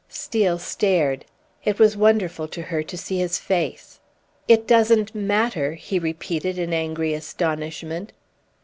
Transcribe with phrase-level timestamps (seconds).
[0.09, 1.25] Steel stared;
[1.63, 3.99] it was wonderful to her to see his face.
[4.47, 8.11] "It doesn't matter?" he repeated in angry astonishment.